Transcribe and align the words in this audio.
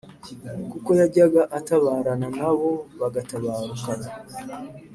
kuko 0.71 0.89
yajyaga 0.99 1.41
atabarana 1.57 2.27
na 2.37 2.49
bo 2.57 2.71
bagatabarukana. 2.99 4.09